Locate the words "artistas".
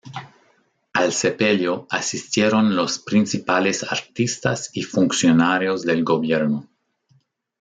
3.83-4.71